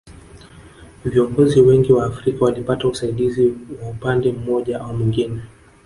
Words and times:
Viongozi 1.05 1.61
wengi 1.61 1.93
wa 1.93 2.05
Afrika 2.05 2.45
walipata 2.45 2.87
usaidizi 2.87 3.53
wa 3.81 3.89
upande 3.89 4.31
mmoja 4.31 4.81
au 4.81 4.93
mwingine 4.93 5.41